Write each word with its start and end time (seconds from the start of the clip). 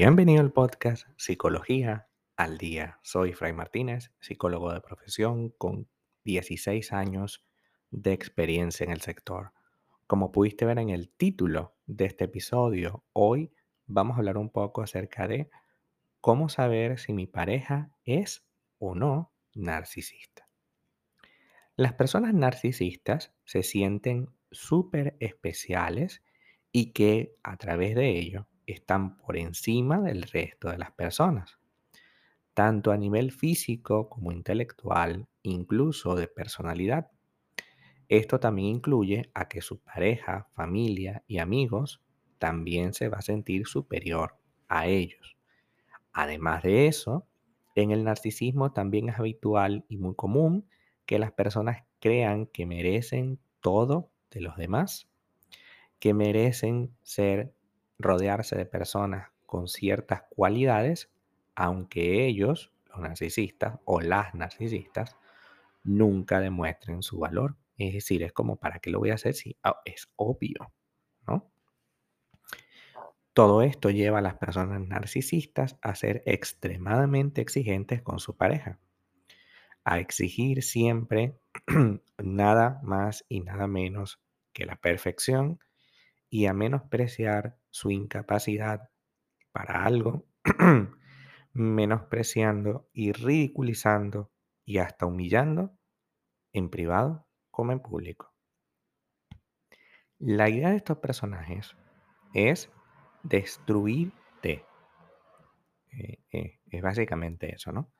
Bienvenido 0.00 0.40
al 0.42 0.52
podcast 0.52 1.08
Psicología 1.16 2.08
al 2.36 2.56
Día. 2.56 3.00
Soy 3.02 3.32
Fray 3.32 3.52
Martínez, 3.52 4.12
psicólogo 4.20 4.72
de 4.72 4.80
profesión 4.80 5.50
con 5.50 5.88
16 6.22 6.92
años 6.92 7.44
de 7.90 8.12
experiencia 8.12 8.84
en 8.84 8.92
el 8.92 9.00
sector. 9.00 9.50
Como 10.06 10.30
pudiste 10.30 10.64
ver 10.66 10.78
en 10.78 10.90
el 10.90 11.10
título 11.10 11.74
de 11.86 12.04
este 12.04 12.26
episodio, 12.26 13.04
hoy 13.12 13.50
vamos 13.86 14.14
a 14.14 14.18
hablar 14.18 14.38
un 14.38 14.50
poco 14.50 14.82
acerca 14.82 15.26
de 15.26 15.50
cómo 16.20 16.48
saber 16.48 17.00
si 17.00 17.12
mi 17.12 17.26
pareja 17.26 17.90
es 18.04 18.46
o 18.78 18.94
no 18.94 19.32
narcisista. 19.52 20.48
Las 21.74 21.94
personas 21.94 22.34
narcisistas 22.34 23.34
se 23.44 23.64
sienten 23.64 24.28
súper 24.52 25.16
especiales 25.18 26.22
y 26.70 26.92
que 26.92 27.34
a 27.42 27.56
través 27.56 27.96
de 27.96 28.16
ello 28.16 28.46
están 28.72 29.16
por 29.16 29.36
encima 29.36 30.00
del 30.00 30.22
resto 30.22 30.70
de 30.70 30.78
las 30.78 30.92
personas, 30.92 31.58
tanto 32.54 32.90
a 32.90 32.96
nivel 32.96 33.32
físico 33.32 34.08
como 34.08 34.32
intelectual, 34.32 35.28
incluso 35.42 36.14
de 36.14 36.28
personalidad. 36.28 37.10
Esto 38.08 38.40
también 38.40 38.68
incluye 38.68 39.30
a 39.34 39.48
que 39.48 39.60
su 39.60 39.80
pareja, 39.80 40.48
familia 40.54 41.22
y 41.26 41.38
amigos 41.38 42.02
también 42.38 42.94
se 42.94 43.08
va 43.08 43.18
a 43.18 43.22
sentir 43.22 43.66
superior 43.66 44.36
a 44.68 44.86
ellos. 44.86 45.36
Además 46.12 46.62
de 46.62 46.86
eso, 46.86 47.26
en 47.74 47.90
el 47.90 48.04
narcisismo 48.04 48.72
también 48.72 49.08
es 49.08 49.18
habitual 49.18 49.84
y 49.88 49.98
muy 49.98 50.14
común 50.14 50.68
que 51.06 51.18
las 51.18 51.32
personas 51.32 51.84
crean 52.00 52.46
que 52.46 52.66
merecen 52.66 53.38
todo 53.60 54.10
de 54.30 54.40
los 54.40 54.56
demás, 54.56 55.08
que 55.98 56.14
merecen 56.14 56.96
ser 57.02 57.54
rodearse 57.98 58.56
de 58.56 58.66
personas 58.66 59.30
con 59.46 59.68
ciertas 59.68 60.22
cualidades, 60.28 61.10
aunque 61.54 62.26
ellos, 62.26 62.72
los 62.86 63.00
narcisistas 63.00 63.78
o 63.84 64.00
las 64.00 64.34
narcisistas, 64.34 65.16
nunca 65.84 66.40
demuestren 66.40 67.02
su 67.02 67.18
valor. 67.18 67.56
Es 67.76 67.94
decir, 67.94 68.22
es 68.22 68.32
como, 68.32 68.56
¿para 68.56 68.78
qué 68.78 68.90
lo 68.90 68.98
voy 68.98 69.10
a 69.10 69.14
hacer 69.14 69.34
si 69.34 69.56
ah, 69.62 69.80
es 69.84 70.08
obvio? 70.16 70.72
¿no? 71.26 71.50
Todo 73.32 73.62
esto 73.62 73.90
lleva 73.90 74.18
a 74.18 74.22
las 74.22 74.34
personas 74.34 74.80
narcisistas 74.80 75.78
a 75.80 75.94
ser 75.94 76.22
extremadamente 76.26 77.40
exigentes 77.40 78.02
con 78.02 78.18
su 78.18 78.36
pareja, 78.36 78.78
a 79.84 80.00
exigir 80.00 80.62
siempre 80.62 81.38
nada 82.18 82.80
más 82.82 83.24
y 83.28 83.40
nada 83.40 83.66
menos 83.66 84.20
que 84.52 84.66
la 84.66 84.76
perfección 84.76 85.60
y 86.30 86.46
a 86.46 86.52
menospreciar 86.52 87.58
su 87.70 87.90
incapacidad 87.90 88.90
para 89.52 89.84
algo, 89.84 90.26
menospreciando 91.52 92.88
y 92.92 93.12
ridiculizando 93.12 94.30
y 94.64 94.78
hasta 94.78 95.06
humillando 95.06 95.76
en 96.52 96.68
privado 96.70 97.26
como 97.50 97.72
en 97.72 97.80
público. 97.80 98.32
La 100.18 100.48
idea 100.48 100.70
de 100.70 100.76
estos 100.76 100.98
personajes 100.98 101.76
es 102.34 102.70
destruirte. 103.22 104.64
Eh, 105.92 106.18
eh, 106.32 106.58
es 106.70 106.82
básicamente 106.82 107.54
eso, 107.54 107.72
¿no? 107.72 107.90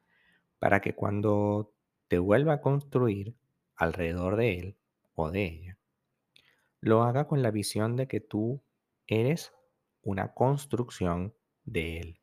Para 0.59 0.81
que 0.81 0.95
cuando 0.95 1.73
te 2.09 2.19
vuelva 2.19 2.55
a 2.55 2.61
construir 2.61 3.37
alrededor 3.77 4.37
de 4.37 4.59
él 4.59 4.77
o 5.15 5.31
de 5.31 5.45
ella, 5.45 5.78
lo 6.81 7.03
haga 7.03 7.27
con 7.27 7.43
la 7.43 7.51
visión 7.51 7.97
de 7.97 8.09
que 8.09 8.21
tú 8.21 8.62
eres 9.07 9.53
una 10.03 10.34
construcción 10.34 11.35
de 11.65 11.98
él. 11.98 12.20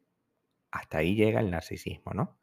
Hasta 0.71 0.99
ahí 0.99 1.15
llega 1.15 1.39
el 1.39 1.51
narcisismo, 1.51 2.13
¿no? 2.13 2.39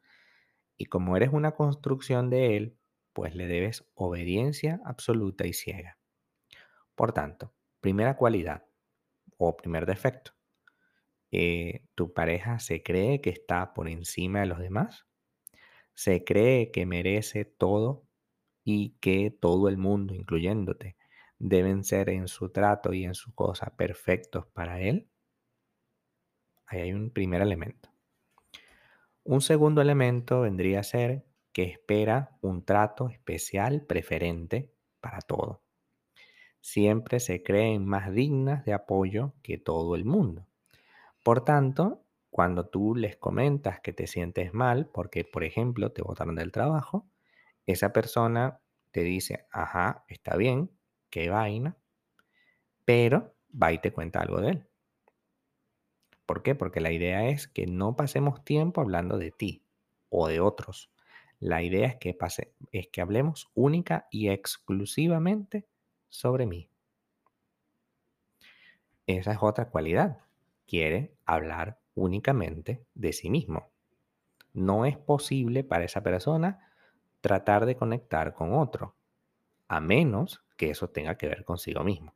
Y 0.77 0.85
como 0.85 1.17
eres 1.17 1.29
una 1.31 1.51
construcción 1.51 2.29
de 2.29 2.57
él, 2.57 2.77
pues 3.13 3.35
le 3.35 3.47
debes 3.47 3.85
obediencia 3.93 4.81
absoluta 4.85 5.45
y 5.45 5.53
ciega. 5.53 5.97
Por 6.95 7.13
tanto, 7.13 7.53
primera 7.79 8.17
cualidad 8.17 8.65
o 9.37 9.55
primer 9.55 9.85
defecto. 9.85 10.31
Eh, 11.31 11.85
¿Tu 11.95 12.13
pareja 12.13 12.59
se 12.59 12.83
cree 12.83 13.21
que 13.21 13.29
está 13.29 13.73
por 13.73 13.89
encima 13.89 14.41
de 14.41 14.45
los 14.45 14.59
demás? 14.59 15.07
¿Se 15.93 16.23
cree 16.23 16.71
que 16.71 16.85
merece 16.85 17.45
todo 17.45 18.07
y 18.63 18.97
que 18.99 19.31
todo 19.31 19.67
el 19.67 19.77
mundo, 19.77 20.13
incluyéndote, 20.13 20.95
deben 21.43 21.83
ser 21.83 22.09
en 22.09 22.29
su 22.29 22.49
trato 22.49 22.93
y 22.93 23.03
en 23.03 23.15
su 23.15 23.35
cosa 23.35 23.75
perfectos 23.75 24.45
para 24.47 24.79
él? 24.79 25.09
Ahí 26.65 26.81
hay 26.81 26.93
un 26.93 27.11
primer 27.11 27.41
elemento. 27.41 27.89
Un 29.25 29.41
segundo 29.41 29.81
elemento 29.81 30.41
vendría 30.41 30.79
a 30.79 30.83
ser 30.83 31.25
que 31.51 31.63
espera 31.63 32.37
un 32.41 32.63
trato 32.63 33.09
especial, 33.09 33.85
preferente 33.85 34.73
para 35.01 35.19
todo. 35.19 35.61
Siempre 36.61 37.19
se 37.19 37.43
creen 37.43 37.85
más 37.85 38.13
dignas 38.13 38.63
de 38.63 38.71
apoyo 38.71 39.33
que 39.43 39.57
todo 39.57 39.95
el 39.95 40.05
mundo. 40.05 40.47
Por 41.23 41.43
tanto, 41.43 42.05
cuando 42.29 42.67
tú 42.67 42.95
les 42.95 43.17
comentas 43.17 43.81
que 43.81 43.91
te 43.91 44.07
sientes 44.07 44.53
mal 44.53 44.87
porque, 44.87 45.25
por 45.25 45.43
ejemplo, 45.43 45.91
te 45.91 46.01
botaron 46.01 46.35
del 46.35 46.53
trabajo, 46.53 47.05
esa 47.65 47.91
persona 47.91 48.61
te 48.91 49.01
dice, 49.01 49.45
ajá, 49.51 50.05
está 50.07 50.37
bien, 50.37 50.71
qué 51.13 51.29
vaina, 51.29 51.77
pero 52.85 53.35
va 53.53 53.71
y 53.71 53.77
te 53.77 53.93
cuenta 53.93 54.19
algo 54.19 54.41
de 54.41 54.49
él. 54.49 54.67
¿Por 56.25 56.41
qué? 56.41 56.55
Porque 56.55 56.81
la 56.81 56.91
idea 56.91 57.29
es 57.29 57.47
que 57.47 57.67
no 57.67 57.95
pasemos 57.95 58.43
tiempo 58.43 58.81
hablando 58.81 59.19
de 59.19 59.29
ti 59.29 59.63
o 60.09 60.27
de 60.27 60.39
otros. 60.39 60.91
La 61.39 61.61
idea 61.61 61.85
es 61.85 61.97
que, 61.97 62.15
pase, 62.15 62.55
es 62.71 62.87
que 62.87 62.99
hablemos 62.99 63.51
única 63.53 64.07
y 64.09 64.29
exclusivamente 64.29 65.67
sobre 66.09 66.47
mí. 66.47 66.67
Esa 69.05 69.33
es 69.33 69.37
otra 69.39 69.69
cualidad. 69.69 70.17
Quiere 70.65 71.13
hablar 71.25 71.79
únicamente 71.93 72.87
de 72.95 73.13
sí 73.13 73.29
mismo. 73.29 73.69
No 74.51 74.87
es 74.87 74.97
posible 74.97 75.63
para 75.63 75.85
esa 75.85 76.01
persona 76.01 76.71
tratar 77.21 77.67
de 77.67 77.75
conectar 77.75 78.33
con 78.33 78.55
otro, 78.55 78.95
a 79.75 79.79
menos 79.79 80.43
que 80.55 80.69
eso 80.69 80.89
tenga 80.89 81.17
que 81.17 81.27
ver 81.27 81.43
consigo 81.45 81.83
mismo. 81.83 82.13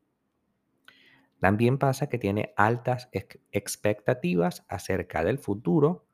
También 1.39 1.77
pasa 1.77 2.07
que 2.07 2.17
tiene 2.17 2.53
altas 2.55 3.09
expectativas 3.51 4.65
acerca 4.67 5.23
del 5.23 5.39
futuro 5.39 6.05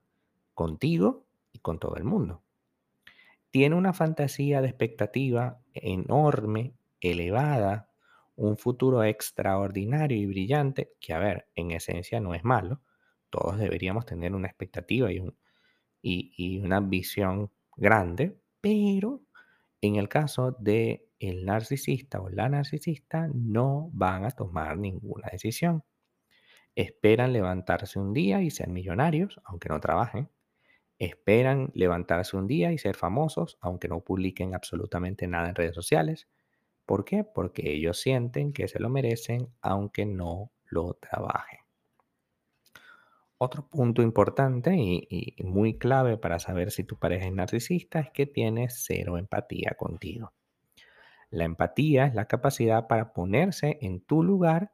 contigo 0.54 1.26
y 1.52 1.60
con 1.60 1.80
todo 1.80 1.96
el 1.98 2.04
mundo. 2.04 2.44
Tiene 3.52 3.76
una 3.76 3.94
fantasía 3.94 4.62
de 4.62 4.70
expectativa 4.70 5.62
enorme, 5.74 6.76
elevada, 7.00 7.90
un 8.36 8.58
futuro 8.58 9.04
extraordinario 9.04 10.18
y 10.18 10.26
brillante, 10.26 10.94
que 11.00 11.14
a 11.14 11.20
ver, 11.20 11.48
en 11.56 11.72
esencia 11.72 12.20
no 12.20 12.34
es 12.34 12.44
malo. 12.44 12.82
Todos 13.30 13.58
deberíamos 13.58 14.06
tener 14.06 14.34
una 14.34 14.48
expectativa 14.48 15.12
y, 15.12 15.24
y 16.02 16.60
una 16.60 16.80
visión 16.80 17.52
grande, 17.76 18.38
pero 18.60 19.22
en 19.88 19.98
el 19.98 20.10
caso 20.10 20.56
de 20.60 21.10
el 21.20 21.46
narcisista 21.46 22.22
o 22.22 22.30
la 22.30 22.50
narcisista 22.50 23.30
no 23.34 23.90
van 23.94 24.26
a 24.26 24.32
tomar 24.32 24.78
ninguna 24.78 25.30
decisión. 25.32 25.84
Esperan 26.76 27.34
levantarse 27.34 28.00
un 28.00 28.14
día 28.14 28.42
y 28.42 28.50
ser 28.50 28.70
millonarios, 28.70 29.40
aunque 29.44 29.70
no 29.70 29.80
trabajen. 29.80 30.30
Esperan 31.00 31.72
levantarse 31.74 32.38
un 32.38 32.48
día 32.48 32.72
y 32.72 32.78
ser 32.78 32.96
famosos, 32.96 33.58
aunque 33.62 33.88
no 33.88 34.02
publiquen 34.02 34.56
absolutamente 34.56 35.28
nada 35.28 35.50
en 35.50 35.56
redes 35.56 35.76
sociales. 35.76 36.28
¿Por 36.86 37.06
qué? 37.06 37.24
Porque 37.24 37.72
ellos 37.74 38.00
sienten 38.00 38.54
que 38.54 38.68
se 38.68 38.80
lo 38.80 38.90
merecen, 38.90 39.50
aunque 39.62 40.06
no 40.06 40.52
lo 40.66 40.94
trabajen. 40.96 41.63
Otro 43.46 43.68
punto 43.68 44.02
importante 44.02 44.74
y, 44.74 45.36
muy 45.44 45.78
clave 45.78 46.16
para 46.16 46.40
saber 46.40 46.72
si 46.72 46.86
tu 46.86 46.98
pareja 46.98 47.26
es 47.26 47.34
narcisista 47.34 48.00
es 48.00 48.10
que 48.10 48.26
tiene 48.26 48.70
cero 48.70 49.18
empatía 49.18 49.76
contigo. 49.78 50.32
La 51.30 51.44
empatía 51.44 52.06
es 52.06 52.16
la 52.16 52.26
capacidad 52.30 52.88
para 52.88 53.12
ponerse 53.12 53.80
en 53.82 54.00
tu 54.00 54.24
lugar 54.24 54.72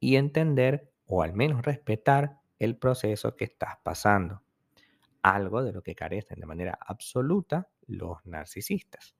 y 0.00 0.16
entender 0.16 0.92
o 1.06 1.22
al 1.22 1.32
menos 1.32 1.62
respetar 1.62 2.40
el 2.58 2.76
proceso 2.76 3.36
que 3.36 3.44
estás 3.46 3.78
pasando. 3.82 4.42
Algo 5.22 5.62
de 5.62 5.72
lo 5.72 5.82
que 5.82 5.94
carecen 5.94 6.40
de 6.40 6.46
manera 6.46 6.78
absoluta 6.78 7.70
los 7.86 8.18
narcisistas. 8.26 9.16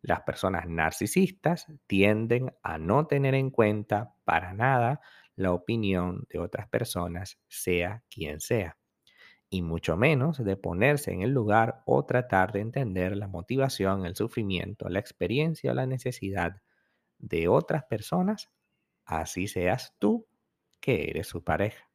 Las 0.00 0.20
personas 0.20 0.68
narcisistas 0.68 1.66
tienden 1.88 2.54
a 2.62 2.78
no 2.78 3.08
tener 3.08 3.34
en 3.34 3.50
cuenta 3.50 4.14
para 4.22 4.54
nada 4.54 5.00
la 5.36 5.52
opinión 5.52 6.26
de 6.28 6.38
otras 6.38 6.68
personas, 6.68 7.38
sea 7.48 8.04
quien 8.08 8.40
sea, 8.40 8.78
y 9.50 9.62
mucho 9.62 9.96
menos 9.96 10.42
de 10.42 10.56
ponerse 10.56 11.12
en 11.12 11.22
el 11.22 11.30
lugar 11.30 11.82
o 11.84 12.06
tratar 12.06 12.52
de 12.52 12.60
entender 12.60 13.16
la 13.16 13.28
motivación, 13.28 14.06
el 14.06 14.16
sufrimiento, 14.16 14.88
la 14.88 14.98
experiencia 14.98 15.72
o 15.72 15.74
la 15.74 15.86
necesidad 15.86 16.62
de 17.18 17.48
otras 17.48 17.84
personas, 17.84 18.50
así 19.04 19.48
seas 19.48 19.94
tú 19.98 20.26
que 20.80 21.10
eres 21.10 21.26
su 21.28 21.44
pareja. 21.44 21.90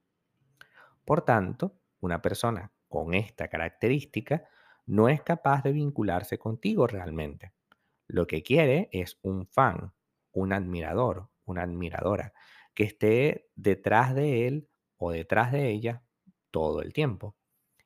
Por 1.03 1.23
tanto, 1.23 1.79
una 1.99 2.21
persona 2.21 2.71
con 2.87 3.13
esta 3.13 3.47
característica 3.47 4.43
no 4.85 5.09
es 5.09 5.21
capaz 5.21 5.63
de 5.63 5.71
vincularse 5.71 6.37
contigo 6.37 6.85
realmente. 6.85 7.53
Lo 8.07 8.27
que 8.27 8.43
quiere 8.43 8.89
es 8.91 9.17
un 9.21 9.47
fan, 9.47 9.93
un 10.31 10.53
admirador, 10.53 11.29
una 11.45 11.63
admiradora, 11.63 12.33
que 12.77 12.83
esté 12.83 13.49
detrás 13.55 14.13
de 14.13 14.45
él 14.45 14.69
o 14.97 15.09
detrás 15.09 15.51
de 15.51 15.71
ella 15.71 16.03
todo 16.51 16.83
el 16.83 16.93
tiempo 16.93 17.35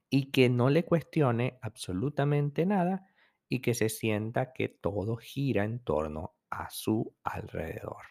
y 0.09 0.31
que 0.31 0.49
no 0.49 0.69
le 0.69 0.83
cuestione 0.83 1.57
absolutamente 1.61 2.65
nada 2.65 3.07
y 3.47 3.61
que 3.61 3.73
se 3.73 3.87
sienta 3.87 4.51
que 4.51 4.67
todo 4.67 5.15
gira 5.15 5.63
en 5.63 5.79
torno 5.79 6.35
a 6.49 6.69
su 6.71 7.15
alrededor. 7.23 8.03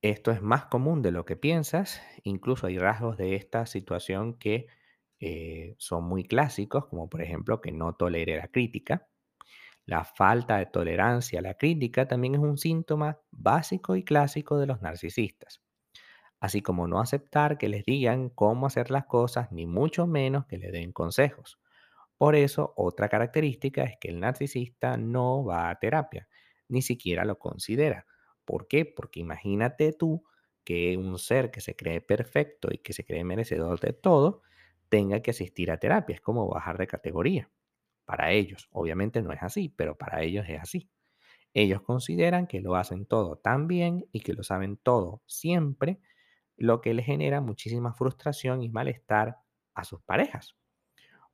Esto 0.00 0.30
es 0.30 0.40
más 0.40 0.64
común 0.64 1.02
de 1.02 1.10
lo 1.10 1.26
que 1.26 1.36
piensas, 1.36 2.00
incluso 2.24 2.66
hay 2.66 2.78
rasgos 2.78 3.18
de 3.18 3.34
esta 3.34 3.66
situación 3.66 4.38
que 4.38 4.66
eh, 5.20 5.74
son 5.76 6.04
muy 6.04 6.24
clásicos, 6.24 6.86
como 6.86 7.10
por 7.10 7.20
ejemplo 7.20 7.60
que 7.60 7.70
no 7.70 7.96
tolere 7.96 8.38
la 8.38 8.48
crítica. 8.48 9.10
La 9.90 10.04
falta 10.04 10.58
de 10.58 10.66
tolerancia 10.66 11.40
a 11.40 11.42
la 11.42 11.54
crítica 11.54 12.06
también 12.06 12.36
es 12.36 12.40
un 12.40 12.58
síntoma 12.58 13.18
básico 13.32 13.96
y 13.96 14.04
clásico 14.04 14.56
de 14.56 14.66
los 14.66 14.80
narcisistas, 14.82 15.64
así 16.38 16.62
como 16.62 16.86
no 16.86 17.00
aceptar 17.00 17.58
que 17.58 17.68
les 17.68 17.84
digan 17.84 18.28
cómo 18.28 18.68
hacer 18.68 18.92
las 18.92 19.06
cosas, 19.06 19.50
ni 19.50 19.66
mucho 19.66 20.06
menos 20.06 20.46
que 20.46 20.58
le 20.58 20.70
den 20.70 20.92
consejos. 20.92 21.58
Por 22.16 22.36
eso, 22.36 22.72
otra 22.76 23.08
característica 23.08 23.82
es 23.82 23.96
que 24.00 24.10
el 24.10 24.20
narcisista 24.20 24.96
no 24.96 25.44
va 25.44 25.70
a 25.70 25.80
terapia, 25.80 26.28
ni 26.68 26.82
siquiera 26.82 27.24
lo 27.24 27.40
considera. 27.40 28.06
¿Por 28.44 28.68
qué? 28.68 28.84
Porque 28.84 29.18
imagínate 29.18 29.92
tú 29.92 30.22
que 30.62 30.96
un 30.98 31.18
ser 31.18 31.50
que 31.50 31.60
se 31.60 31.74
cree 31.74 32.00
perfecto 32.00 32.68
y 32.70 32.78
que 32.78 32.92
se 32.92 33.04
cree 33.04 33.24
merecedor 33.24 33.80
de 33.80 33.92
todo, 33.92 34.42
tenga 34.88 35.18
que 35.18 35.32
asistir 35.32 35.72
a 35.72 35.78
terapia. 35.78 36.14
Es 36.14 36.20
como 36.20 36.48
bajar 36.48 36.78
de 36.78 36.86
categoría. 36.86 37.50
Para 38.10 38.32
ellos, 38.32 38.66
obviamente 38.72 39.22
no 39.22 39.32
es 39.32 39.40
así, 39.40 39.68
pero 39.68 39.96
para 39.96 40.22
ellos 40.24 40.44
es 40.48 40.60
así. 40.60 40.90
Ellos 41.54 41.82
consideran 41.82 42.48
que 42.48 42.60
lo 42.60 42.76
hacen 42.76 43.06
todo 43.06 43.36
tan 43.36 43.68
bien 43.68 44.06
y 44.12 44.20
que 44.22 44.34
lo 44.34 44.42
saben 44.42 44.78
todo 44.78 45.22
siempre, 45.26 46.00
lo 46.56 46.80
que 46.80 46.94
les 46.94 47.06
genera 47.06 47.40
muchísima 47.40 47.94
frustración 47.94 48.62
y 48.62 48.70
malestar 48.70 49.38
a 49.74 49.84
sus 49.84 50.02
parejas. 50.02 50.56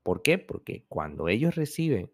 ¿Por 0.02 0.22
qué? 0.22 0.38
Porque 0.38 0.84
cuando 0.88 1.28
ellos 1.28 1.54
reciben 1.56 2.12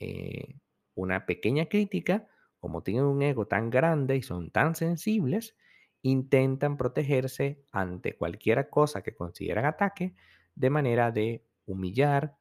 eh, 0.00 0.56
una 0.94 1.26
pequeña 1.26 1.66
crítica, 1.66 2.28
como 2.60 2.82
tienen 2.82 3.04
un 3.04 3.22
ego 3.22 3.46
tan 3.48 3.70
grande 3.70 4.16
y 4.16 4.22
son 4.22 4.50
tan 4.50 4.74
sensibles, 4.76 5.56
intentan 6.02 6.76
protegerse 6.76 7.64
ante 7.72 8.16
cualquier 8.16 8.70
cosa 8.70 9.02
que 9.02 9.14
consideran 9.14 9.66
ataque 9.66 10.14
de 10.54 10.70
manera 10.70 11.10
de 11.12 11.46
humillar 11.66 12.36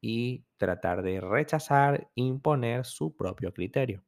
y 0.00 0.44
tratar 0.56 1.02
de 1.02 1.20
rechazar, 1.20 2.10
imponer 2.14 2.84
su 2.84 3.16
propio 3.16 3.52
criterio. 3.52 4.04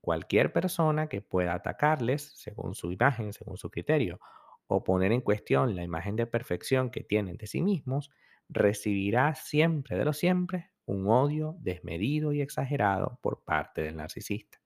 Cualquier 0.00 0.52
persona 0.52 1.08
que 1.08 1.22
pueda 1.22 1.54
atacarles 1.54 2.32
según 2.34 2.74
su 2.74 2.92
imagen, 2.92 3.32
según 3.32 3.56
su 3.56 3.70
criterio, 3.70 4.20
o 4.66 4.84
poner 4.84 5.12
en 5.12 5.20
cuestión 5.20 5.76
la 5.76 5.82
imagen 5.82 6.16
de 6.16 6.26
perfección 6.26 6.90
que 6.90 7.02
tienen 7.02 7.36
de 7.36 7.46
sí 7.46 7.62
mismos, 7.62 8.10
recibirá 8.48 9.34
siempre 9.34 9.96
de 9.96 10.04
lo 10.04 10.12
siempre 10.12 10.70
un 10.86 11.06
odio 11.08 11.56
desmedido 11.60 12.32
y 12.32 12.42
exagerado 12.42 13.18
por 13.22 13.42
parte 13.44 13.82
del 13.82 13.96
narcisista, 13.96 14.58